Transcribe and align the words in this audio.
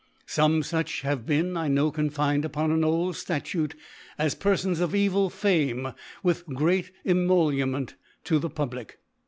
Some 0.25 0.63
fuch 0.63 1.01
have 1.01 1.27
been, 1.27 1.53
1 1.53 1.71
know» 1.75 1.91
confined 1.91 2.43
upon 2.43 2.71
an 2.71 2.83
old 2.83 3.15
Statute 3.15 3.75
as 4.17 4.33
Peribns 4.33 4.79
of 4.79 4.95
evil 4.95 5.29
Fame, 5.29 5.93
with 6.23 6.43
great 6.47 6.89
Emolument 7.05 7.93
to 8.23 8.39
the 8.39 8.49
Public. 8.49 8.97